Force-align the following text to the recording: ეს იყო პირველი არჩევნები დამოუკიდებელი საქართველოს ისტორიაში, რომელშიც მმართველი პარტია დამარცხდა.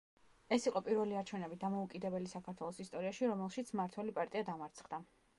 ეს 0.55 0.63
იყო 0.69 0.79
პირველი 0.85 1.17
არჩევნები 1.17 1.57
დამოუკიდებელი 1.63 2.31
საქართველოს 2.31 2.79
ისტორიაში, 2.85 3.27
რომელშიც 3.33 3.69
მმართველი 3.75 4.15
პარტია 4.19 4.43
დამარცხდა. 4.49 5.01